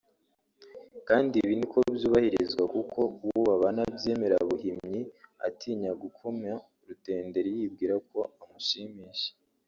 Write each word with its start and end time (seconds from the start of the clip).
Kandi 1.07 1.33
ibi 1.45 1.53
niko 1.59 1.77
byubahirizwa 1.95 2.63
kuko 2.73 2.99
uwo 3.25 3.41
babana 3.47 3.79
abyemera 3.89 4.37
buhimyi 4.49 5.01
atinya 5.47 5.91
gukoma 6.01 6.51
rutenderi 6.87 7.49
yibwira 7.59 7.95
ko 8.09 8.19
amushimisha 8.43 9.29